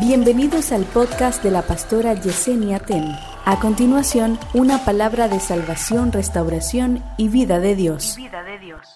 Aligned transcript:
Bienvenidos 0.00 0.70
al 0.70 0.84
podcast 0.84 1.42
de 1.42 1.50
la 1.50 1.66
pastora 1.66 2.14
Yesenia 2.14 2.78
Ten. 2.78 3.04
A 3.44 3.58
continuación, 3.60 4.38
una 4.54 4.84
palabra 4.84 5.26
de 5.26 5.40
salvación, 5.40 6.12
restauración 6.12 7.02
y 7.18 7.28
vida 7.28 7.58
de 7.58 7.74
Dios. 7.74 8.14
vida 8.16 8.44
de 8.44 8.60
Dios. 8.60 8.86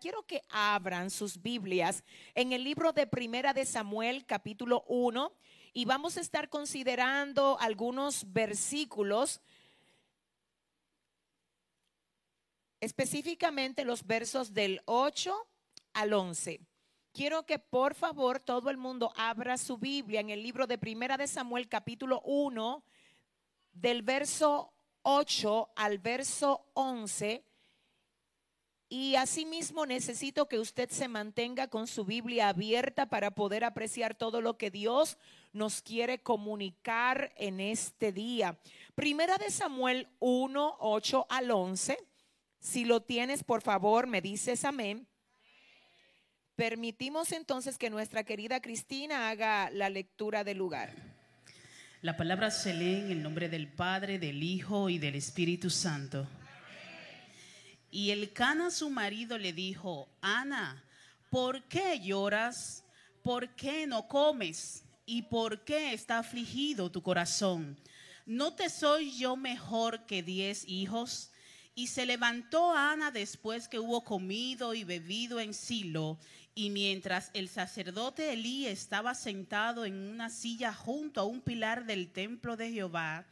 Quiero 0.00 0.22
que 0.24 0.42
abran 0.48 1.10
sus 1.10 1.42
Biblias 1.42 2.04
en 2.36 2.52
el 2.52 2.62
libro 2.62 2.92
de 2.92 3.08
Primera 3.08 3.54
de 3.54 3.64
Samuel, 3.64 4.24
capítulo 4.24 4.84
1, 4.86 5.32
y 5.72 5.84
vamos 5.84 6.16
a 6.16 6.20
estar 6.20 6.48
considerando 6.48 7.58
algunos 7.58 8.32
versículos, 8.32 9.40
específicamente 12.80 13.84
los 13.84 14.06
versos 14.06 14.54
del 14.54 14.80
8 14.84 15.34
al 15.94 16.12
11. 16.12 16.60
Quiero 17.16 17.46
que 17.46 17.58
por 17.58 17.94
favor 17.94 18.40
todo 18.40 18.68
el 18.68 18.76
mundo 18.76 19.10
abra 19.16 19.56
su 19.56 19.78
Biblia 19.78 20.20
en 20.20 20.28
el 20.28 20.42
libro 20.42 20.66
de 20.66 20.76
Primera 20.76 21.16
de 21.16 21.26
Samuel 21.26 21.66
capítulo 21.66 22.20
1 22.26 22.84
del 23.72 24.02
verso 24.02 24.74
8 25.00 25.70
al 25.76 25.96
verso 25.96 26.66
11 26.74 27.42
y 28.90 29.14
asimismo 29.14 29.86
necesito 29.86 30.46
que 30.46 30.58
usted 30.58 30.90
se 30.90 31.08
mantenga 31.08 31.68
con 31.68 31.86
su 31.86 32.04
Biblia 32.04 32.50
abierta 32.50 33.08
para 33.08 33.30
poder 33.30 33.64
apreciar 33.64 34.14
todo 34.14 34.42
lo 34.42 34.58
que 34.58 34.70
Dios 34.70 35.16
nos 35.54 35.80
quiere 35.80 36.18
comunicar 36.18 37.32
en 37.38 37.60
este 37.60 38.12
día. 38.12 38.58
Primera 38.94 39.38
de 39.38 39.50
Samuel 39.50 40.06
1, 40.18 40.76
8 40.80 41.26
al 41.30 41.50
11. 41.50 41.96
Si 42.60 42.84
lo 42.84 43.00
tienes, 43.00 43.42
por 43.42 43.62
favor, 43.62 44.06
me 44.06 44.20
dices 44.20 44.66
amén. 44.66 45.08
Permitimos 46.56 47.32
entonces 47.32 47.76
que 47.76 47.90
nuestra 47.90 48.24
querida 48.24 48.62
Cristina 48.62 49.28
haga 49.28 49.68
la 49.70 49.90
lectura 49.90 50.42
del 50.42 50.56
lugar. 50.56 50.94
La 52.00 52.16
palabra 52.16 52.50
se 52.50 52.72
lee 52.72 53.00
en 53.00 53.10
el 53.10 53.22
nombre 53.22 53.50
del 53.50 53.68
Padre, 53.68 54.18
del 54.18 54.42
Hijo 54.42 54.88
y 54.88 54.98
del 54.98 55.16
Espíritu 55.16 55.68
Santo. 55.68 56.26
Y 57.90 58.10
el 58.10 58.32
Cana 58.32 58.70
su 58.70 58.88
marido 58.88 59.36
le 59.36 59.52
dijo, 59.52 60.08
Ana, 60.22 60.82
¿por 61.28 61.62
qué 61.64 62.00
lloras? 62.00 62.84
¿Por 63.22 63.50
qué 63.54 63.86
no 63.86 64.08
comes? 64.08 64.82
¿Y 65.04 65.22
por 65.22 65.62
qué 65.62 65.92
está 65.92 66.20
afligido 66.20 66.90
tu 66.90 67.02
corazón? 67.02 67.78
¿No 68.24 68.54
te 68.54 68.70
soy 68.70 69.16
yo 69.18 69.36
mejor 69.36 70.06
que 70.06 70.22
diez 70.22 70.64
hijos? 70.66 71.30
Y 71.78 71.88
se 71.88 72.06
levantó 72.06 72.72
Ana 72.72 73.10
después 73.10 73.68
que 73.68 73.78
hubo 73.78 74.02
comido 74.02 74.72
y 74.72 74.82
bebido 74.82 75.38
en 75.38 75.52
Silo, 75.52 76.18
y 76.54 76.70
mientras 76.70 77.30
el 77.34 77.50
sacerdote 77.50 78.32
Elí 78.32 78.66
estaba 78.66 79.14
sentado 79.14 79.84
en 79.84 79.94
una 79.94 80.30
silla 80.30 80.72
junto 80.72 81.20
a 81.20 81.24
un 81.24 81.42
pilar 81.42 81.84
del 81.84 82.08
templo 82.08 82.56
de 82.56 82.72
Jehová, 82.72 83.26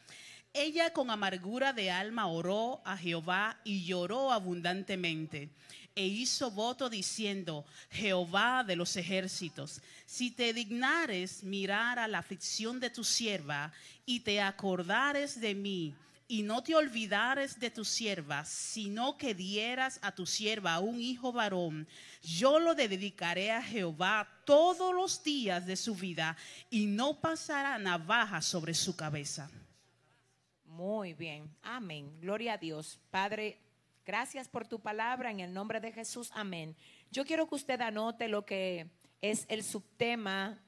ella 0.52 0.92
con 0.92 1.10
amargura 1.10 1.72
de 1.72 1.90
alma 1.90 2.26
oró 2.26 2.82
a 2.84 2.98
Jehová 2.98 3.58
y 3.64 3.86
lloró 3.86 4.30
abundantemente. 4.30 5.48
E 5.96 6.06
hizo 6.06 6.50
voto 6.50 6.90
diciendo, 6.90 7.64
Jehová 7.90 8.62
de 8.62 8.76
los 8.76 8.94
ejércitos, 8.96 9.80
si 10.04 10.30
te 10.30 10.52
dignares 10.52 11.44
mirar 11.44 11.98
a 11.98 12.06
la 12.08 12.18
aflicción 12.18 12.78
de 12.78 12.90
tu 12.90 13.04
sierva 13.04 13.72
y 14.04 14.20
te 14.20 14.42
acordares 14.42 15.40
de 15.40 15.54
mí, 15.54 15.94
y 16.26 16.42
no 16.42 16.62
te 16.62 16.74
olvidares 16.74 17.58
de 17.60 17.70
tu 17.70 17.84
sierva, 17.84 18.44
sino 18.44 19.16
que 19.18 19.34
dieras 19.34 19.98
a 20.02 20.12
tu 20.12 20.26
sierva 20.26 20.80
un 20.80 21.00
hijo 21.00 21.32
varón, 21.32 21.86
yo 22.22 22.58
lo 22.58 22.74
dedicaré 22.74 23.50
a 23.50 23.62
Jehová 23.62 24.28
todos 24.44 24.94
los 24.94 25.22
días 25.22 25.66
de 25.66 25.76
su 25.76 25.94
vida 25.94 26.36
y 26.70 26.86
no 26.86 27.20
pasará 27.20 27.78
navaja 27.78 28.40
sobre 28.40 28.74
su 28.74 28.96
cabeza. 28.96 29.50
Muy 30.64 31.12
bien, 31.12 31.54
amén. 31.62 32.20
Gloria 32.20 32.54
a 32.54 32.58
Dios. 32.58 32.98
Padre, 33.10 33.60
gracias 34.04 34.48
por 34.48 34.66
tu 34.66 34.80
palabra 34.80 35.30
en 35.30 35.40
el 35.40 35.52
nombre 35.52 35.78
de 35.78 35.92
Jesús, 35.92 36.30
amén. 36.34 36.74
Yo 37.10 37.24
quiero 37.24 37.48
que 37.48 37.54
usted 37.54 37.80
anote 37.80 38.28
lo 38.28 38.44
que 38.44 38.90
es 39.20 39.46
el 39.48 39.62
subtema 39.62 40.58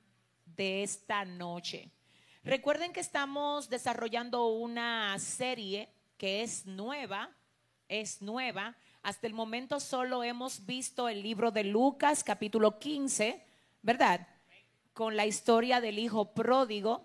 de 0.45 0.83
esta 0.83 1.25
noche. 1.25 1.91
Recuerden 2.47 2.93
que 2.93 3.01
estamos 3.01 3.69
desarrollando 3.69 4.47
una 4.47 5.19
serie 5.19 5.89
que 6.17 6.43
es 6.43 6.65
nueva, 6.65 7.29
es 7.89 8.23
nueva. 8.23 8.77
Hasta 9.03 9.27
el 9.27 9.35
momento 9.35 9.81
solo 9.81 10.23
hemos 10.23 10.65
visto 10.65 11.09
el 11.09 11.25
libro 11.25 11.51
de 11.51 11.65
Lucas, 11.65 12.23
capítulo 12.23 12.79
15, 12.79 13.45
¿verdad? 13.83 14.29
Con 14.95 15.17
la 15.17 15.27
historia 15.27 15.81
del 15.81 15.99
hijo 15.99 16.35
pródigo. 16.35 17.05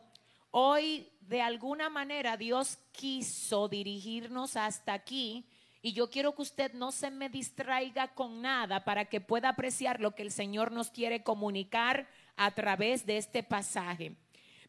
Hoy, 0.52 1.10
de 1.22 1.42
alguna 1.42 1.90
manera, 1.90 2.38
Dios 2.38 2.78
quiso 2.92 3.68
dirigirnos 3.68 4.56
hasta 4.56 4.94
aquí. 4.94 5.48
Y 5.82 5.94
yo 5.94 6.12
quiero 6.12 6.36
que 6.36 6.44
usted 6.44 6.74
no 6.74 6.92
se 6.92 7.10
me 7.10 7.30
distraiga 7.30 8.14
con 8.14 8.44
nada 8.44 8.86
para 8.86 9.06
que 9.06 9.22
pueda 9.22 9.50
apreciar 9.50 10.02
lo 10.02 10.14
que 10.14 10.22
el 10.22 10.32
Señor 10.32 10.72
nos 10.72 10.92
quiere 10.92 11.24
comunicar 11.24 12.08
a 12.36 12.52
través 12.52 13.08
de 13.08 13.18
este 13.18 13.42
pasaje. 13.42 14.16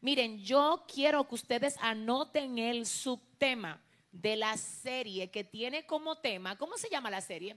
Miren, 0.03 0.43
yo 0.43 0.85
quiero 0.93 1.29
que 1.29 1.37
ustedes 1.37 1.77
anoten 1.81 2.59
el 2.59 2.87
subtema 2.87 3.81
de 4.11 4.35
la 4.35 4.57
serie 4.57 5.31
que 5.31 5.45
tiene 5.45 5.87
como 5.87 6.19
tema, 6.19 6.59
¿cómo 6.59 6.77
se 6.77 6.91
llama 6.91 7.09
la 7.09 7.21
serie? 7.21 7.57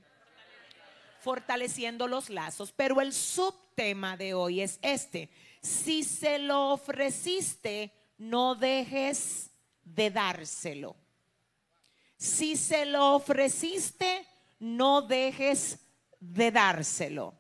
Fortaleciendo 1.22 2.07
los 2.07 2.29
lazos. 2.29 2.72
Pero 2.72 3.01
el 3.01 3.13
subtema 3.13 4.16
de 4.16 4.35
hoy 4.35 4.61
es 4.61 4.78
este. 4.83 5.31
Si 5.59 6.03
se 6.03 6.38
lo 6.38 6.73
ofreciste, 6.73 7.91
no 8.19 8.53
dejes 8.53 9.50
de 9.83 10.12
dárselo. 10.12 10.95
Si 12.16 12.56
se 12.56 12.85
lo 12.85 13.16
ofreciste, 13.16 14.23
no 14.59 15.01
dejes 15.01 15.79
de 16.19 16.51
dárselo. 16.51 17.33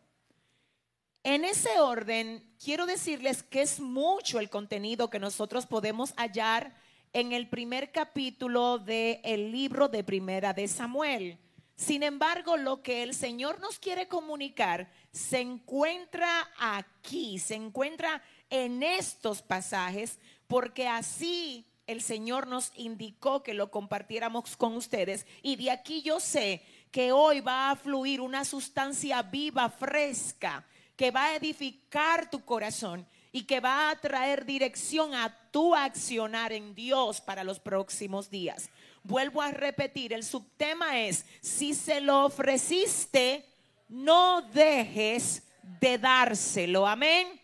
En 1.21 1.45
ese 1.45 1.79
orden, 1.79 2.54
quiero 2.65 2.87
decirles 2.87 3.43
que 3.43 3.61
es 3.61 3.79
mucho 3.79 4.39
el 4.39 4.49
contenido 4.49 5.11
que 5.11 5.19
nosotros 5.19 5.67
podemos 5.67 6.15
hallar 6.17 6.75
en 7.13 7.31
el 7.31 7.47
primer 7.47 7.91
capítulo 7.91 8.79
del 8.79 9.51
libro 9.51 9.87
de 9.87 10.03
Primera 10.03 10.51
de 10.51 10.67
Samuel. 10.67 11.37
Sin 11.75 12.01
embargo, 12.01 12.57
lo 12.57 12.81
que 12.81 13.03
el 13.03 13.13
Señor 13.13 13.59
nos 13.59 13.77
quiere 13.77 14.07
comunicar 14.07 14.89
se 15.11 15.41
encuentra 15.41 16.27
aquí, 16.57 17.37
se 17.37 17.53
encuentra 17.53 18.23
en 18.49 18.81
estos 18.81 19.43
pasajes, 19.43 20.17
porque 20.47 20.87
así 20.87 21.67
el 21.85 22.01
Señor 22.01 22.47
nos 22.47 22.71
indicó 22.75 23.43
que 23.43 23.53
lo 23.53 23.69
compartiéramos 23.69 24.57
con 24.57 24.75
ustedes. 24.75 25.27
Y 25.43 25.55
de 25.55 25.69
aquí 25.69 26.01
yo 26.01 26.19
sé 26.19 26.63
que 26.89 27.11
hoy 27.11 27.41
va 27.41 27.69
a 27.69 27.75
fluir 27.75 28.21
una 28.21 28.43
sustancia 28.43 29.21
viva, 29.21 29.69
fresca, 29.69 30.65
que 30.95 31.11
va 31.11 31.25
a 31.25 31.35
edificar 31.35 32.29
tu 32.29 32.43
corazón 32.43 33.05
y 33.31 33.43
que 33.43 33.59
va 33.59 33.89
a 33.89 33.99
traer 33.99 34.45
dirección 34.45 35.13
a 35.13 35.37
tu 35.51 35.75
accionar 35.75 36.53
en 36.53 36.73
Dios 36.73 37.19
para 37.19 37.43
los 37.43 37.59
próximos 37.59 38.29
días. 38.29 38.69
Vuelvo 39.03 39.41
a 39.41 39.51
repetir, 39.51 40.13
el 40.13 40.23
subtema 40.23 40.99
es, 40.99 41.25
si 41.41 41.73
se 41.73 41.99
lo 42.01 42.25
ofreciste, 42.25 43.45
no 43.89 44.41
dejes 44.41 45.43
de 45.81 45.97
dárselo. 45.97 46.87
Amén. 46.87 47.39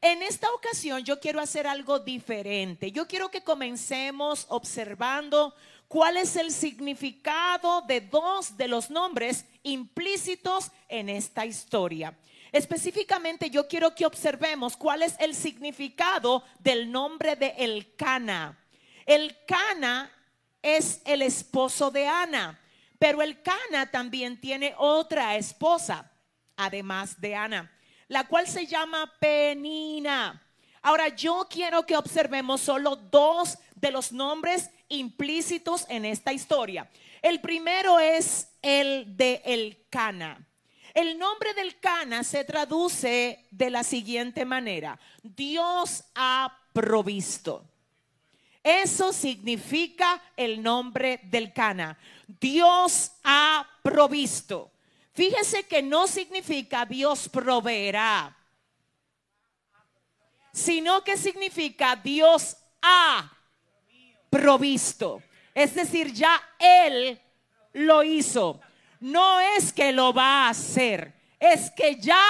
En 0.00 0.22
esta 0.22 0.52
ocasión 0.52 1.02
yo 1.02 1.18
quiero 1.18 1.40
hacer 1.40 1.66
algo 1.66 1.98
diferente. 1.98 2.92
Yo 2.92 3.08
quiero 3.08 3.30
que 3.30 3.42
comencemos 3.42 4.46
observando 4.50 5.54
cuál 5.88 6.16
es 6.16 6.36
el 6.36 6.50
significado 6.50 7.82
de 7.82 8.00
dos 8.00 8.56
de 8.56 8.68
los 8.68 8.90
nombres 8.90 9.44
implícitos 9.62 10.70
en 10.88 11.08
esta 11.08 11.46
historia. 11.46 12.16
Específicamente 12.52 13.50
yo 13.50 13.68
quiero 13.68 13.94
que 13.94 14.06
observemos 14.06 14.76
cuál 14.76 15.02
es 15.02 15.16
el 15.18 15.34
significado 15.34 16.44
del 16.58 16.90
nombre 16.90 17.36
de 17.36 17.54
El 17.58 17.94
Cana. 17.96 18.58
El 19.04 19.36
Cana 19.46 20.10
es 20.62 21.02
el 21.04 21.22
esposo 21.22 21.90
de 21.90 22.06
Ana, 22.06 22.60
pero 22.98 23.22
el 23.22 23.42
Cana 23.42 23.90
también 23.90 24.40
tiene 24.40 24.74
otra 24.78 25.36
esposa, 25.36 26.10
además 26.56 27.20
de 27.20 27.34
Ana, 27.34 27.72
la 28.08 28.26
cual 28.26 28.46
se 28.48 28.66
llama 28.66 29.12
Penina. 29.20 30.42
Ahora 30.82 31.08
yo 31.08 31.46
quiero 31.50 31.84
que 31.84 31.96
observemos 31.96 32.60
solo 32.60 32.96
dos 32.96 33.58
de 33.74 33.90
los 33.90 34.12
nombres 34.12 34.70
implícitos 34.88 35.86
en 35.88 36.04
esta 36.04 36.32
historia. 36.32 36.90
El 37.22 37.40
primero 37.40 37.98
es 37.98 38.48
el 38.62 39.16
de 39.16 39.42
El 39.44 39.86
Cana. 39.90 40.46
El 40.94 41.18
nombre 41.18 41.52
del 41.54 41.78
Cana 41.78 42.24
se 42.24 42.44
traduce 42.44 43.46
de 43.50 43.70
la 43.70 43.84
siguiente 43.84 44.44
manera. 44.44 44.98
Dios 45.22 46.04
ha 46.14 46.58
provisto. 46.72 47.64
Eso 48.62 49.12
significa 49.12 50.22
el 50.36 50.62
nombre 50.62 51.20
del 51.24 51.52
Cana. 51.52 51.98
Dios 52.26 53.12
ha 53.22 53.68
provisto. 53.82 54.72
Fíjese 55.12 55.64
que 55.64 55.82
no 55.82 56.06
significa 56.06 56.84
Dios 56.84 57.28
proveerá. 57.28 58.36
sino 60.56 61.04
que 61.04 61.18
significa 61.18 61.94
Dios 61.96 62.56
ha 62.80 63.35
provisto. 64.30 65.22
Es 65.54 65.74
decir, 65.74 66.12
ya 66.12 66.40
Él 66.58 67.20
lo 67.72 68.02
hizo. 68.02 68.60
No 69.00 69.40
es 69.40 69.72
que 69.72 69.92
lo 69.92 70.12
va 70.12 70.46
a 70.46 70.50
hacer, 70.50 71.14
es 71.38 71.70
que 71.70 71.96
ya 71.96 72.24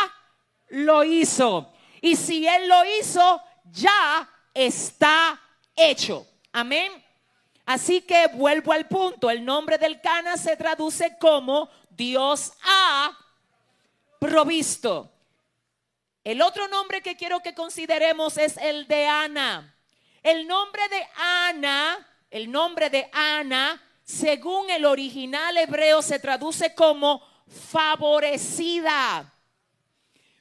lo 0.69 1.04
hizo. 1.04 1.72
Y 2.00 2.16
si 2.16 2.46
Él 2.46 2.69
lo 2.69 2.84
hizo, 3.00 3.43
ya 3.70 4.28
está 4.52 5.40
hecho. 5.75 6.26
Amén. 6.52 6.93
Así 7.64 8.00
que 8.00 8.28
vuelvo 8.28 8.72
al 8.72 8.87
punto. 8.87 9.31
El 9.31 9.44
nombre 9.44 9.78
del 9.78 10.00
Cana 10.00 10.37
se 10.37 10.56
traduce 10.56 11.19
como 11.19 11.69
Dios 11.90 12.52
ha 12.62 13.16
provisto. 14.20 15.12
El 16.22 16.43
otro 16.43 16.69
nombre 16.69 17.02
que 17.02 17.16
quiero 17.16 17.40
que 17.40 17.54
consideremos 17.54 18.37
es 18.38 18.56
el 18.56 18.87
de 18.87 19.06
Ana. 19.06 19.75
El 20.26 20.44
nombre 20.44 20.82
de 20.88 21.06
Ana, 21.14 22.05
el 22.28 22.50
nombre 22.50 22.90
de 22.90 23.08
Ana, 23.12 23.81
según 24.02 24.69
el 24.70 24.84
original 24.84 25.56
hebreo, 25.56 26.02
se 26.02 26.19
traduce 26.19 26.75
como 26.75 27.23
favorecida. 27.70 29.32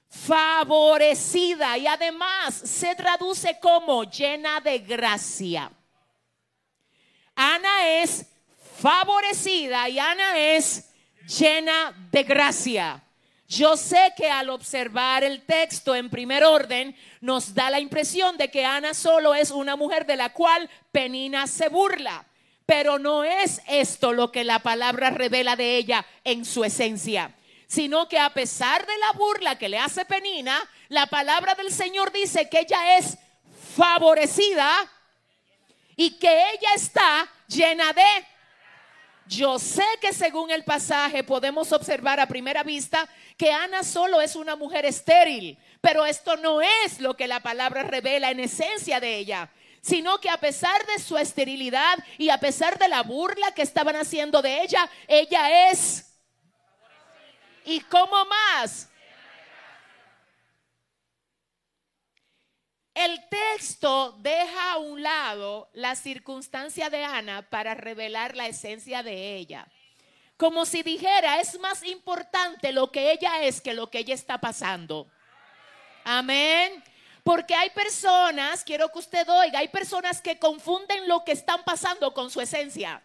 Favorecida 0.09 1.77
y 1.77 1.85
además 1.85 2.55
se 2.55 2.95
traduce 2.95 3.59
como 3.59 4.05
llena 4.05 4.59
de 4.59 4.79
gracia. 4.79 5.71
Ana 7.35 7.87
es 7.87 8.25
favorecida 8.81 9.87
y 9.87 9.99
Ana 9.99 10.35
es 10.35 10.89
llena 11.27 11.93
de 12.09 12.23
gracia. 12.23 13.04
Yo 13.47 13.77
sé 13.77 14.13
que 14.17 14.29
al 14.29 14.49
observar 14.49 15.23
el 15.23 15.43
texto 15.43 15.95
en 15.95 16.09
primer 16.09 16.43
orden 16.43 16.95
nos 17.21 17.53
da 17.53 17.69
la 17.69 17.79
impresión 17.79 18.37
de 18.37 18.49
que 18.49 18.65
Ana 18.65 18.93
solo 18.93 19.35
es 19.35 19.51
una 19.51 19.75
mujer 19.75 20.07
de 20.07 20.15
la 20.15 20.33
cual 20.33 20.67
Penina 20.91 21.45
se 21.45 21.69
burla, 21.69 22.25
pero 22.65 22.97
no 22.97 23.23
es 23.23 23.61
esto 23.67 24.13
lo 24.13 24.31
que 24.31 24.43
la 24.43 24.59
palabra 24.59 25.11
revela 25.11 25.55
de 25.55 25.77
ella 25.77 26.03
en 26.23 26.43
su 26.43 26.63
esencia, 26.63 27.35
sino 27.67 28.09
que 28.09 28.17
a 28.17 28.33
pesar 28.33 28.83
de 28.85 28.97
la 28.97 29.11
burla 29.11 29.59
que 29.59 29.69
le 29.69 29.77
hace 29.77 30.05
Penina, 30.05 30.59
la 30.89 31.05
palabra 31.05 31.53
del 31.53 31.71
Señor 31.71 32.11
dice 32.11 32.49
que 32.49 32.61
ella 32.61 32.97
es 32.97 33.15
favorecida 33.75 34.71
y 35.95 36.17
que 36.17 36.51
ella 36.51 36.69
está 36.75 37.29
llena 37.47 37.93
de 37.93 38.25
yo 39.27 39.57
sé 39.59 39.85
que 40.01 40.13
según 40.13 40.51
el 40.51 40.63
pasaje 40.63 41.23
podemos 41.23 41.71
observar 41.71 42.19
a 42.19 42.27
primera 42.27 42.63
vista 42.63 43.07
que 43.37 43.51
Ana 43.51 43.83
solo 43.83 44.21
es 44.21 44.35
una 44.35 44.55
mujer 44.55 44.85
estéril, 44.85 45.57
pero 45.81 46.05
esto 46.05 46.37
no 46.37 46.61
es 46.61 46.99
lo 46.99 47.15
que 47.15 47.27
la 47.27 47.41
palabra 47.41 47.83
revela 47.83 48.31
en 48.31 48.39
esencia 48.39 48.99
de 48.99 49.17
ella, 49.17 49.51
sino 49.81 50.19
que 50.19 50.29
a 50.29 50.37
pesar 50.37 50.85
de 50.87 50.99
su 50.99 51.17
esterilidad 51.17 51.97
y 52.17 52.29
a 52.29 52.39
pesar 52.39 52.77
de 52.77 52.87
la 52.87 53.03
burla 53.03 53.51
que 53.53 53.61
estaban 53.61 53.95
haciendo 53.95 54.41
de 54.41 54.61
ella, 54.61 54.89
ella 55.07 55.69
es... 55.69 56.11
¿Y 57.65 57.79
cómo 57.81 58.25
más? 58.25 58.89
El 63.05 63.21
texto 63.29 64.17
deja 64.17 64.71
a 64.71 64.77
un 64.77 65.03
lado 65.03 65.69
la 65.73 65.95
circunstancia 65.95 66.89
de 66.89 67.03
Ana 67.03 67.47
para 67.47 67.75
revelar 67.75 68.35
la 68.35 68.47
esencia 68.47 69.03
de 69.03 69.35
ella. 69.35 69.67
Como 70.37 70.65
si 70.65 70.81
dijera, 70.81 71.39
es 71.39 71.59
más 71.59 71.83
importante 71.83 72.71
lo 72.71 72.91
que 72.91 73.11
ella 73.11 73.43
es 73.43 73.61
que 73.61 73.75
lo 73.75 73.91
que 73.91 73.99
ella 73.99 74.15
está 74.15 74.39
pasando. 74.39 75.07
Amén. 76.03 76.83
Porque 77.23 77.53
hay 77.53 77.69
personas, 77.69 78.63
quiero 78.63 78.91
que 78.91 78.97
usted 78.97 79.29
oiga, 79.29 79.59
hay 79.59 79.67
personas 79.67 80.19
que 80.19 80.39
confunden 80.39 81.07
lo 81.07 81.23
que 81.23 81.33
están 81.33 81.63
pasando 81.63 82.11
con 82.11 82.31
su 82.31 82.41
esencia. 82.41 83.03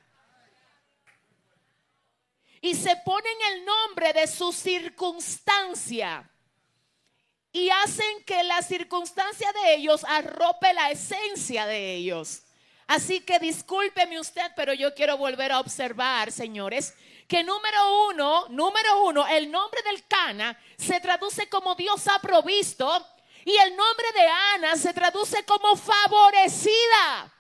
Y 2.63 2.75
se 2.75 2.97
ponen 3.05 3.37
el 3.53 3.67
nombre 3.67 4.15
de 4.15 4.27
su 4.27 4.51
circunstancia 4.51 6.30
y 7.53 7.71
hacen 7.71 8.25
que 8.25 8.43
la 8.45 8.63
circunstancia 8.63 9.53
de 9.53 9.75
ellos 9.75 10.05
arrope 10.05 10.73
la 10.73 10.91
esencia 10.91 11.67
de 11.67 11.95
ellos. 11.95 12.43
Así 12.87 13.21
que 13.21 13.39
discúlpeme 13.39 14.19
usted, 14.19 14.51
pero 14.57 14.73
yo 14.73 14.95
quiero 14.95 15.17
volver 15.17 15.53
a 15.53 15.61
observar, 15.61 16.33
señores, 16.33 16.95
que 17.29 17.45
número 17.45 18.09
uno, 18.09 18.47
número 18.49 19.05
uno, 19.05 19.27
el 19.29 19.51
nombre 19.51 19.81
del 19.83 20.05
Cana 20.09 20.59
se 20.77 21.01
traduce 21.01 21.49
como 21.49 21.77
Dios 21.77 22.09
ha 22.09 22.19
provisto 22.21 23.07
y 23.45 23.57
el 23.57 23.77
nombre 23.77 24.07
de 24.13 24.27
Ana 24.55 24.77
se 24.77 24.93
traduce 24.93 25.45
como 25.45 25.77
favorecida. 25.77 27.33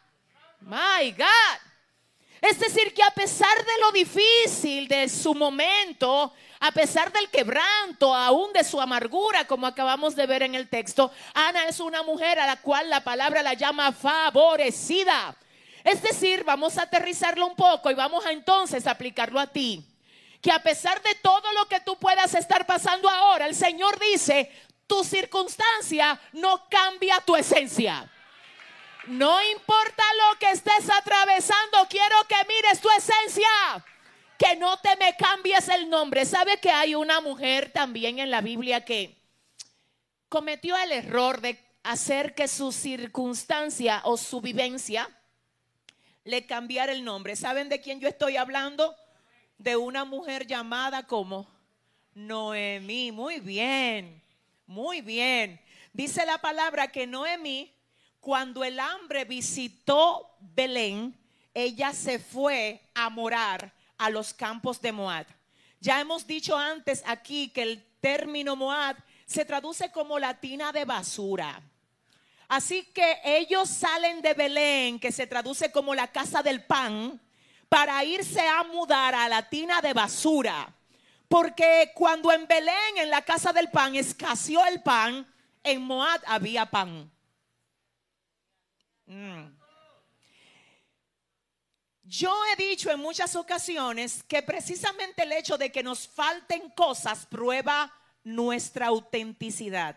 My 0.60 1.10
God. 1.12 1.69
Es 2.40 2.58
decir, 2.58 2.94
que 2.94 3.02
a 3.02 3.10
pesar 3.10 3.56
de 3.58 3.80
lo 3.82 3.92
difícil 3.92 4.88
de 4.88 5.08
su 5.08 5.34
momento, 5.34 6.32
a 6.60 6.72
pesar 6.72 7.12
del 7.12 7.28
quebranto, 7.28 8.14
aún 8.14 8.52
de 8.52 8.64
su 8.64 8.80
amargura, 8.80 9.46
como 9.46 9.66
acabamos 9.66 10.16
de 10.16 10.26
ver 10.26 10.42
en 10.42 10.54
el 10.54 10.68
texto, 10.68 11.10
Ana 11.34 11.68
es 11.68 11.80
una 11.80 12.02
mujer 12.02 12.38
a 12.38 12.46
la 12.46 12.56
cual 12.56 12.88
la 12.88 13.04
palabra 13.04 13.42
la 13.42 13.54
llama 13.54 13.92
favorecida. 13.92 15.36
Es 15.84 16.02
decir, 16.02 16.44
vamos 16.44 16.78
a 16.78 16.82
aterrizarlo 16.82 17.46
un 17.46 17.56
poco 17.56 17.90
y 17.90 17.94
vamos 17.94 18.24
a 18.24 18.32
entonces 18.32 18.86
aplicarlo 18.86 19.38
a 19.38 19.46
ti. 19.46 19.84
Que 20.40 20.50
a 20.50 20.62
pesar 20.62 21.02
de 21.02 21.14
todo 21.16 21.52
lo 21.52 21.66
que 21.68 21.80
tú 21.80 21.96
puedas 21.98 22.34
estar 22.34 22.66
pasando 22.66 23.08
ahora, 23.08 23.46
el 23.46 23.54
Señor 23.54 23.98
dice, 23.98 24.50
tu 24.86 25.04
circunstancia 25.04 26.18
no 26.32 26.68
cambia 26.70 27.20
tu 27.20 27.36
esencia. 27.36 28.10
No 29.06 29.42
importa 29.50 30.02
lo 30.18 30.38
que 30.38 30.50
estés 30.50 30.90
atravesando, 30.90 31.86
quiero 31.88 32.16
que 32.28 32.36
mires 32.46 32.80
tu 32.80 32.88
esencia 32.90 33.48
que 34.40 34.56
no 34.56 34.78
te 34.78 34.96
me 34.96 35.14
cambies 35.16 35.68
el 35.68 35.90
nombre. 35.90 36.24
¿Sabe 36.24 36.58
que 36.58 36.70
hay 36.70 36.94
una 36.94 37.20
mujer 37.20 37.70
también 37.72 38.18
en 38.18 38.30
la 38.30 38.40
Biblia 38.40 38.84
que 38.86 39.14
cometió 40.30 40.78
el 40.78 40.92
error 40.92 41.42
de 41.42 41.62
hacer 41.82 42.34
que 42.34 42.48
su 42.48 42.72
circunstancia 42.72 44.00
o 44.04 44.16
su 44.16 44.40
vivencia 44.40 45.10
le 46.24 46.46
cambiara 46.46 46.92
el 46.92 47.04
nombre? 47.04 47.36
¿Saben 47.36 47.68
de 47.68 47.82
quién 47.82 48.00
yo 48.00 48.08
estoy 48.08 48.38
hablando? 48.38 48.96
De 49.58 49.76
una 49.76 50.06
mujer 50.06 50.46
llamada 50.46 51.06
como 51.06 51.46
Noemí. 52.14 53.12
Muy 53.12 53.40
bien, 53.40 54.22
muy 54.66 55.02
bien. 55.02 55.60
Dice 55.92 56.24
la 56.24 56.38
palabra 56.38 56.90
que 56.90 57.06
Noemí, 57.06 57.74
cuando 58.20 58.62
el 58.64 58.78
hambre 58.78 59.24
visitó 59.24 60.36
Belén, 60.38 61.18
ella 61.54 61.92
se 61.92 62.18
fue 62.18 62.80
a 62.94 63.08
morar 63.10 63.72
a 63.98 64.10
los 64.10 64.32
campos 64.32 64.80
de 64.80 64.92
Moab. 64.92 65.26
Ya 65.80 66.00
hemos 66.00 66.26
dicho 66.26 66.56
antes 66.56 67.02
aquí 67.06 67.48
que 67.48 67.62
el 67.62 67.86
término 68.00 68.54
Moab 68.56 68.96
se 69.26 69.44
traduce 69.44 69.90
como 69.90 70.18
la 70.18 70.38
tina 70.38 70.72
de 70.72 70.84
basura. 70.84 71.62
Así 72.48 72.84
que 72.92 73.20
ellos 73.24 73.68
salen 73.68 74.20
de 74.22 74.34
Belén, 74.34 74.98
que 74.98 75.12
se 75.12 75.26
traduce 75.26 75.70
como 75.70 75.94
la 75.94 76.08
casa 76.08 76.42
del 76.42 76.64
pan, 76.64 77.20
para 77.68 78.04
irse 78.04 78.46
a 78.46 78.64
mudar 78.64 79.14
a 79.14 79.28
la 79.28 79.48
tina 79.48 79.80
de 79.80 79.92
basura. 79.92 80.74
Porque 81.28 81.92
cuando 81.94 82.32
en 82.32 82.46
Belén, 82.48 82.98
en 82.98 83.08
la 83.08 83.22
casa 83.22 83.52
del 83.52 83.70
pan, 83.70 83.94
escaseó 83.94 84.66
el 84.66 84.82
pan, 84.82 85.24
en 85.62 85.80
Moab 85.80 86.20
había 86.26 86.66
pan. 86.66 87.10
Mm. 89.10 89.58
Yo 92.04 92.32
he 92.46 92.56
dicho 92.56 92.92
en 92.92 93.00
muchas 93.00 93.34
ocasiones 93.34 94.22
que 94.22 94.40
precisamente 94.40 95.24
el 95.24 95.32
hecho 95.32 95.58
de 95.58 95.72
que 95.72 95.82
nos 95.82 96.06
falten 96.06 96.70
cosas 96.70 97.26
prueba 97.26 97.92
nuestra 98.22 98.86
autenticidad. 98.86 99.96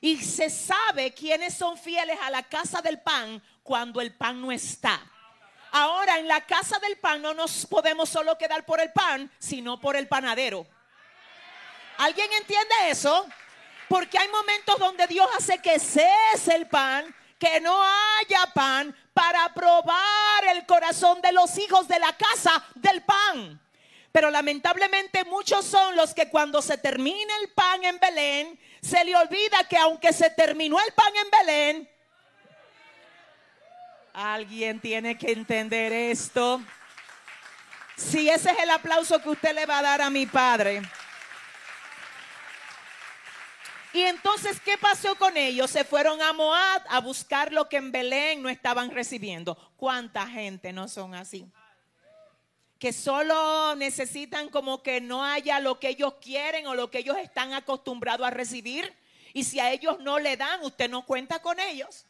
Y 0.00 0.18
se 0.18 0.50
sabe 0.50 1.12
quiénes 1.12 1.54
son 1.54 1.76
fieles 1.76 2.16
a 2.22 2.30
la 2.30 2.44
casa 2.44 2.80
del 2.80 3.00
pan 3.00 3.42
cuando 3.64 4.00
el 4.00 4.14
pan 4.14 4.40
no 4.40 4.52
está. 4.52 5.00
Ahora 5.72 6.18
en 6.18 6.28
la 6.28 6.46
casa 6.46 6.78
del 6.78 6.96
pan 6.96 7.20
no 7.20 7.34
nos 7.34 7.66
podemos 7.66 8.08
solo 8.08 8.38
quedar 8.38 8.64
por 8.64 8.80
el 8.80 8.92
pan, 8.92 9.28
sino 9.40 9.80
por 9.80 9.96
el 9.96 10.06
panadero. 10.06 10.64
¿Alguien 11.96 12.32
entiende 12.34 12.74
eso? 12.88 13.26
Porque 13.88 14.16
hay 14.16 14.28
momentos 14.28 14.78
donde 14.78 15.08
Dios 15.08 15.28
hace 15.36 15.58
que 15.58 15.80
cese 15.80 16.54
el 16.54 16.68
pan, 16.68 17.12
que 17.38 17.60
no 17.60 17.80
haya 17.82 18.52
pan, 18.52 18.94
para 19.14 19.52
probar 19.52 20.44
el 20.52 20.64
corazón 20.64 21.20
de 21.20 21.32
los 21.32 21.58
hijos 21.58 21.88
de 21.88 21.98
la 21.98 22.12
casa 22.16 22.64
del 22.76 23.02
pan. 23.02 23.60
Pero 24.12 24.30
lamentablemente 24.30 25.24
muchos 25.24 25.64
son 25.64 25.96
los 25.96 26.14
que 26.14 26.28
cuando 26.28 26.62
se 26.62 26.78
termina 26.78 27.32
el 27.42 27.50
pan 27.50 27.84
en 27.84 27.98
Belén, 27.98 28.60
se 28.80 29.04
le 29.04 29.16
olvida 29.16 29.64
que 29.68 29.76
aunque 29.76 30.12
se 30.12 30.30
terminó 30.30 30.78
el 30.80 30.92
pan 30.92 31.12
en 31.16 31.30
Belén, 31.30 31.90
alguien 34.12 34.80
tiene 34.80 35.18
que 35.18 35.32
entender 35.32 35.92
esto. 35.92 36.60
Si 37.96 38.28
ese 38.28 38.50
es 38.52 38.58
el 38.60 38.70
aplauso 38.70 39.20
que 39.20 39.30
usted 39.30 39.54
le 39.54 39.66
va 39.66 39.78
a 39.78 39.82
dar 39.82 40.02
a 40.02 40.10
mi 40.10 40.26
padre. 40.26 40.82
Y 43.92 44.02
entonces, 44.02 44.60
¿qué 44.60 44.76
pasó 44.76 45.16
con 45.16 45.36
ellos? 45.36 45.70
Se 45.70 45.84
fueron 45.84 46.20
a 46.20 46.32
Moab 46.32 46.82
a 46.88 47.00
buscar 47.00 47.52
lo 47.52 47.68
que 47.68 47.78
en 47.78 47.90
Belén 47.90 48.42
no 48.42 48.48
estaban 48.48 48.90
recibiendo. 48.90 49.56
¿Cuánta 49.76 50.26
gente 50.26 50.72
no 50.72 50.88
son 50.88 51.14
así? 51.14 51.46
Que 52.78 52.92
solo 52.92 53.74
necesitan 53.76 54.50
como 54.50 54.82
que 54.82 55.00
no 55.00 55.24
haya 55.24 55.58
lo 55.58 55.80
que 55.80 55.88
ellos 55.88 56.14
quieren 56.20 56.66
o 56.66 56.74
lo 56.74 56.90
que 56.90 56.98
ellos 56.98 57.16
están 57.16 57.54
acostumbrados 57.54 58.26
a 58.26 58.30
recibir. 58.30 58.94
Y 59.32 59.44
si 59.44 59.58
a 59.58 59.72
ellos 59.72 59.98
no 60.00 60.18
le 60.18 60.36
dan, 60.36 60.62
usted 60.62 60.90
no 60.90 61.06
cuenta 61.06 61.40
con 61.40 61.58
ellos. 61.58 62.04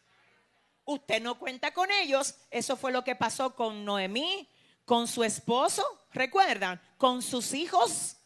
Usted 0.85 1.23
no 1.23 1.39
cuenta 1.39 1.73
con 1.73 1.91
ellos. 1.93 2.35
Eso 2.51 2.77
fue 2.77 2.93
lo 2.93 3.05
que 3.05 3.15
pasó 3.15 3.55
con 3.55 3.85
Noemí, 3.85 4.49
con 4.85 5.07
su 5.07 5.23
esposo, 5.23 5.85
recuerdan, 6.13 6.81
con 6.97 7.23
sus 7.23 7.55
hijos. 7.55 8.17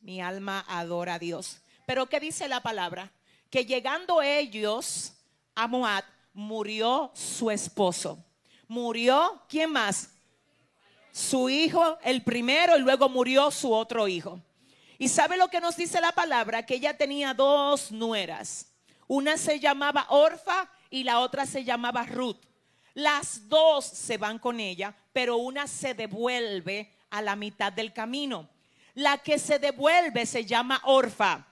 Mi 0.00 0.20
alma 0.20 0.64
adora 0.68 1.14
a 1.14 1.18
Dios. 1.18 1.62
Pero 1.86 2.06
¿qué 2.06 2.20
dice 2.20 2.48
la 2.48 2.60
palabra? 2.60 3.10
Que 3.50 3.64
llegando 3.64 4.22
ellos 4.22 5.12
a 5.54 5.66
Moab, 5.66 6.04
murió 6.32 7.10
su 7.14 7.50
esposo. 7.50 8.18
Murió, 8.66 9.42
¿quién 9.48 9.70
más? 9.70 10.10
Su 11.12 11.48
hijo, 11.48 11.98
el 12.02 12.22
primero, 12.22 12.76
y 12.76 12.80
luego 12.80 13.08
murió 13.08 13.50
su 13.50 13.72
otro 13.72 14.08
hijo. 14.08 14.40
Y 14.98 15.08
sabe 15.08 15.36
lo 15.36 15.48
que 15.48 15.60
nos 15.60 15.76
dice 15.76 16.00
la 16.00 16.12
palabra, 16.12 16.66
que 16.66 16.74
ella 16.74 16.96
tenía 16.96 17.34
dos 17.34 17.92
nueras. 17.92 18.72
Una 19.06 19.36
se 19.36 19.60
llamaba 19.60 20.06
Orfa 20.08 20.70
y 20.90 21.04
la 21.04 21.20
otra 21.20 21.46
se 21.46 21.64
llamaba 21.64 22.04
Ruth. 22.04 22.40
Las 22.94 23.48
dos 23.48 23.84
se 23.84 24.16
van 24.16 24.38
con 24.38 24.60
ella, 24.60 24.94
pero 25.12 25.36
una 25.36 25.66
se 25.66 25.94
devuelve 25.94 26.92
a 27.10 27.20
la 27.20 27.36
mitad 27.36 27.72
del 27.72 27.92
camino. 27.92 28.48
La 28.94 29.18
que 29.18 29.38
se 29.38 29.58
devuelve 29.58 30.26
se 30.26 30.44
llama 30.44 30.80
Orfa. 30.84 31.46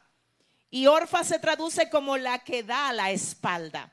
Y 0.75 0.87
Orfa 0.87 1.23
se 1.23 1.39
traduce 1.39 1.91
como 1.91 2.17
la 2.17 2.39
que 2.39 2.63
da 2.63 2.95
la 2.95 3.11
espalda. 3.11 3.93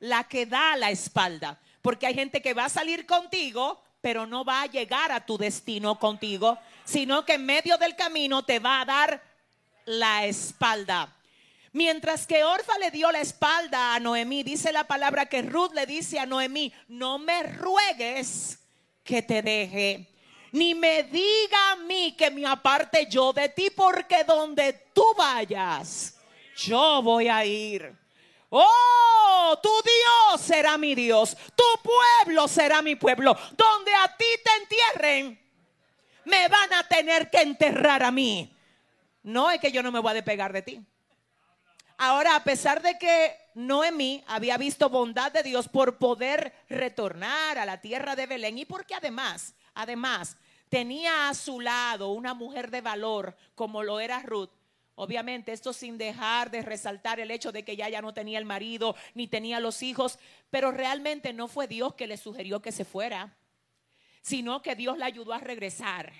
La 0.00 0.24
que 0.24 0.44
da 0.44 0.76
la 0.76 0.90
espalda. 0.90 1.58
Porque 1.80 2.06
hay 2.06 2.14
gente 2.14 2.42
que 2.42 2.52
va 2.52 2.66
a 2.66 2.68
salir 2.68 3.06
contigo, 3.06 3.82
pero 4.02 4.26
no 4.26 4.44
va 4.44 4.60
a 4.60 4.66
llegar 4.66 5.12
a 5.12 5.24
tu 5.24 5.38
destino 5.38 5.98
contigo, 5.98 6.58
sino 6.84 7.24
que 7.24 7.34
en 7.34 7.46
medio 7.46 7.78
del 7.78 7.96
camino 7.96 8.44
te 8.44 8.58
va 8.58 8.82
a 8.82 8.84
dar 8.84 9.22
la 9.86 10.26
espalda. 10.26 11.10
Mientras 11.72 12.26
que 12.26 12.44
Orfa 12.44 12.76
le 12.78 12.90
dio 12.90 13.10
la 13.10 13.22
espalda 13.22 13.94
a 13.94 14.00
Noemí, 14.00 14.42
dice 14.42 14.72
la 14.72 14.84
palabra 14.84 15.24
que 15.24 15.40
Ruth 15.40 15.72
le 15.72 15.86
dice 15.86 16.18
a 16.18 16.26
Noemí, 16.26 16.70
no 16.86 17.18
me 17.18 17.44
ruegues 17.44 18.58
que 19.02 19.22
te 19.22 19.40
deje 19.40 20.06
ni 20.52 20.74
me 20.74 21.04
diga 21.04 21.72
a 21.72 21.76
mí 21.76 22.12
que 22.16 22.30
me 22.30 22.46
aparte 22.46 23.06
yo 23.06 23.32
de 23.32 23.48
ti, 23.48 23.70
porque 23.70 24.24
donde 24.24 24.72
tú 24.92 25.04
vayas, 25.16 26.18
yo 26.56 27.02
voy 27.02 27.28
a 27.28 27.44
ir. 27.44 27.94
Oh, 28.50 29.58
tu 29.62 29.70
Dios 29.82 30.40
será 30.40 30.76
mi 30.76 30.94
Dios, 30.94 31.36
tu 31.54 31.64
pueblo 31.82 32.48
será 32.48 32.82
mi 32.82 32.96
pueblo. 32.96 33.36
Donde 33.56 33.94
a 33.94 34.16
ti 34.16 34.26
te 34.44 34.50
entierren, 34.62 35.40
me 36.24 36.48
van 36.48 36.72
a 36.74 36.86
tener 36.88 37.30
que 37.30 37.42
enterrar 37.42 38.02
a 38.02 38.10
mí. 38.10 38.52
No 39.22 39.50
es 39.50 39.60
que 39.60 39.70
yo 39.70 39.82
no 39.82 39.92
me 39.92 40.00
voy 40.00 40.10
a 40.10 40.14
despegar 40.14 40.52
de 40.52 40.62
ti. 40.62 40.80
Ahora, 41.98 42.34
a 42.34 42.42
pesar 42.42 42.80
de 42.80 42.98
que 42.98 43.36
Noemí 43.54 44.24
había 44.26 44.56
visto 44.56 44.88
bondad 44.88 45.30
de 45.32 45.42
Dios 45.42 45.68
por 45.68 45.98
poder 45.98 46.52
retornar 46.68 47.58
a 47.58 47.66
la 47.66 47.80
tierra 47.80 48.16
de 48.16 48.26
Belén 48.26 48.58
y 48.58 48.64
porque 48.64 48.94
además 48.94 49.54
además 49.82 50.36
tenía 50.68 51.28
a 51.28 51.34
su 51.34 51.60
lado 51.60 52.08
una 52.08 52.34
mujer 52.34 52.70
de 52.70 52.80
valor 52.80 53.36
como 53.54 53.82
lo 53.82 54.00
era 54.00 54.20
Ruth, 54.20 54.50
Obviamente, 55.02 55.52
esto 55.52 55.72
sin 55.72 55.96
dejar 55.96 56.50
de 56.50 56.60
resaltar 56.60 57.20
el 57.20 57.30
hecho 57.30 57.52
de 57.52 57.64
que 57.64 57.72
ella 57.72 57.88
ya 57.88 58.02
no 58.02 58.12
tenía 58.12 58.38
el 58.38 58.44
marido 58.44 58.94
ni 59.14 59.28
tenía 59.28 59.58
los 59.58 59.82
hijos, 59.82 60.18
pero 60.50 60.72
realmente 60.72 61.32
no 61.32 61.48
fue 61.48 61.66
Dios 61.66 61.94
que 61.94 62.06
le 62.06 62.18
sugirió 62.18 62.60
que 62.60 62.70
se 62.70 62.84
fuera, 62.84 63.34
sino 64.20 64.60
que 64.60 64.74
Dios 64.74 64.98
la 64.98 65.06
ayudó 65.06 65.32
a 65.32 65.38
regresar. 65.38 66.12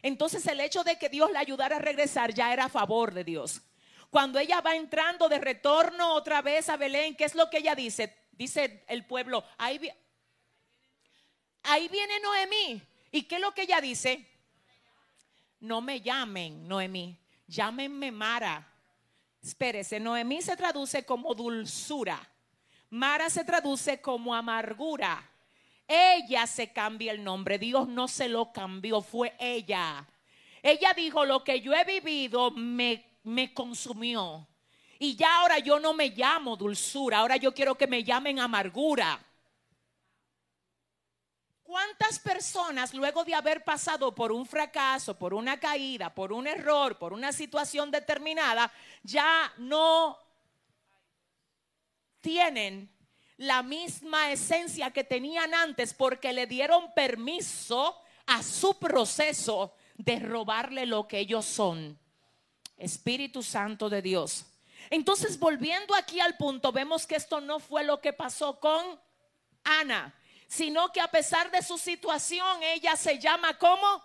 Entonces 0.00 0.46
el 0.46 0.60
hecho 0.60 0.82
de 0.82 0.98
que 0.98 1.10
Dios 1.10 1.30
la 1.30 1.40
ayudara 1.40 1.76
a 1.76 1.78
regresar 1.78 2.32
ya 2.32 2.54
era 2.54 2.64
a 2.64 2.68
favor 2.70 3.12
de 3.12 3.22
Dios. 3.22 3.60
Cuando 4.08 4.38
ella 4.38 4.62
va 4.62 4.76
entrando 4.76 5.28
de 5.28 5.38
retorno 5.38 6.14
otra 6.14 6.40
vez 6.40 6.70
a 6.70 6.78
Belén, 6.78 7.14
¿qué 7.14 7.24
es 7.24 7.34
lo 7.34 7.50
que 7.50 7.58
ella 7.58 7.74
dice? 7.74 8.16
Dice 8.32 8.82
el 8.88 9.04
pueblo, 9.04 9.44
ahí, 9.58 9.92
Ahí 11.64 11.88
viene 11.88 12.20
Noemí. 12.20 12.82
¿Y 13.10 13.22
qué 13.22 13.36
es 13.36 13.40
lo 13.40 13.52
que 13.52 13.62
ella 13.62 13.80
dice? 13.80 14.26
No 15.60 15.80
me 15.80 16.00
llamen 16.00 16.68
Noemí, 16.68 17.18
llámenme 17.46 18.10
Mara. 18.10 18.70
Espérese, 19.42 20.00
Noemí 20.00 20.42
se 20.42 20.56
traduce 20.56 21.04
como 21.04 21.34
dulzura. 21.34 22.20
Mara 22.90 23.28
se 23.30 23.44
traduce 23.44 24.00
como 24.00 24.34
amargura. 24.34 25.30
Ella 25.86 26.46
se 26.46 26.72
cambia 26.72 27.12
el 27.12 27.22
nombre. 27.22 27.58
Dios 27.58 27.88
no 27.88 28.08
se 28.08 28.28
lo 28.28 28.52
cambió, 28.52 29.00
fue 29.00 29.34
ella. 29.38 30.06
Ella 30.62 30.94
dijo, 30.94 31.24
lo 31.24 31.44
que 31.44 31.60
yo 31.60 31.74
he 31.74 31.84
vivido 31.84 32.50
me, 32.50 33.04
me 33.22 33.52
consumió. 33.52 34.46
Y 34.98 35.16
ya 35.16 35.40
ahora 35.40 35.58
yo 35.58 35.78
no 35.78 35.92
me 35.92 36.08
llamo 36.08 36.56
dulzura, 36.56 37.18
ahora 37.18 37.36
yo 37.36 37.52
quiero 37.52 37.74
que 37.74 37.86
me 37.86 38.02
llamen 38.02 38.38
amargura. 38.38 39.20
¿Cuántas 41.64 42.18
personas 42.18 42.92
luego 42.92 43.24
de 43.24 43.34
haber 43.34 43.64
pasado 43.64 44.14
por 44.14 44.30
un 44.30 44.44
fracaso, 44.44 45.18
por 45.18 45.32
una 45.32 45.58
caída, 45.58 46.14
por 46.14 46.30
un 46.30 46.46
error, 46.46 46.98
por 46.98 47.14
una 47.14 47.32
situación 47.32 47.90
determinada, 47.90 48.70
ya 49.02 49.50
no 49.56 50.18
tienen 52.20 52.90
la 53.38 53.62
misma 53.62 54.30
esencia 54.30 54.90
que 54.90 55.04
tenían 55.04 55.54
antes 55.54 55.94
porque 55.94 56.34
le 56.34 56.46
dieron 56.46 56.92
permiso 56.92 57.98
a 58.26 58.42
su 58.42 58.78
proceso 58.78 59.74
de 59.94 60.18
robarle 60.18 60.84
lo 60.84 61.08
que 61.08 61.18
ellos 61.20 61.46
son? 61.46 61.98
Espíritu 62.76 63.42
Santo 63.42 63.88
de 63.88 64.02
Dios. 64.02 64.44
Entonces, 64.90 65.38
volviendo 65.38 65.94
aquí 65.94 66.20
al 66.20 66.36
punto, 66.36 66.72
vemos 66.72 67.06
que 67.06 67.16
esto 67.16 67.40
no 67.40 67.58
fue 67.58 67.84
lo 67.84 68.02
que 68.02 68.12
pasó 68.12 68.60
con 68.60 69.00
Ana 69.64 70.14
sino 70.54 70.92
que 70.92 71.00
a 71.00 71.08
pesar 71.08 71.50
de 71.50 71.62
su 71.62 71.78
situación, 71.78 72.62
ella 72.62 72.94
se 72.94 73.18
llama 73.18 73.58
como 73.58 74.02